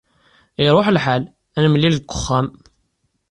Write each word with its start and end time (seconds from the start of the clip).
Iṛuḥ 0.65 0.87
lḥal. 0.95 1.23
Ad 1.55 1.61
nemlil 1.63 1.93
deg 1.97 2.05
wexxam. 2.09 2.47